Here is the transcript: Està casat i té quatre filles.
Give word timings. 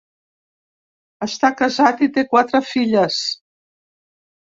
Està 1.27 1.53
casat 1.61 2.03
i 2.09 2.09
té 2.19 2.25
quatre 2.35 2.65
filles. 2.73 3.25